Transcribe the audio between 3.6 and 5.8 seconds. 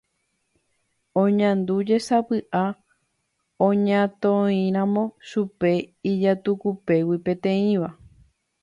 oñatõiramo chupe